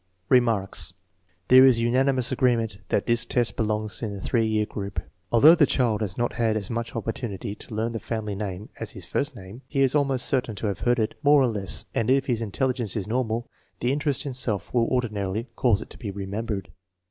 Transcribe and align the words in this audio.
Remarks. 0.29 0.95
There 1.49 1.63
is 1.63 1.79
unanimous 1.79 2.31
agreement 2.31 2.79
that 2.89 3.05
this 3.05 3.23
test 3.23 3.55
belongs 3.55 4.01
in 4.01 4.11
the 4.11 4.19
3 4.19 4.43
year 4.43 4.65
group. 4.65 4.99
Although 5.31 5.53
the 5.53 5.67
child 5.67 6.01
has 6.01 6.17
not 6.17 6.33
had 6.33 6.57
as 6.57 6.71
much 6.71 6.95
opportunity 6.95 7.53
to 7.53 7.75
learn 7.75 7.91
the 7.91 7.99
family 7.99 8.33
name 8.33 8.69
as 8.79 8.89
his 8.93 9.05
first 9.05 9.35
name, 9.35 9.61
he 9.67 9.81
is 9.81 9.93
almost 9.93 10.25
certain 10.25 10.55
to 10.55 10.65
have 10.65 10.79
heard 10.79 10.97
it 10.97 11.13
more 11.21 11.43
or 11.43 11.47
less, 11.49 11.85
and 11.93 12.09
if 12.09 12.25
his 12.25 12.41
intelligence 12.41 12.95
is 12.95 13.05
normal 13.07 13.47
the 13.79 13.93
interest 13.93 14.25
in 14.25 14.33
self 14.33 14.73
will 14.73 14.87
ordinarily 14.87 15.43
cause 15.55 15.83
it 15.83 15.91
to 15.91 15.99
be 15.99 16.09
remembered. 16.09 16.71